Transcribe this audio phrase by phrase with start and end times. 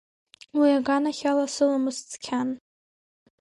[0.57, 2.49] Уи аганахь ала сыламыс цқьан.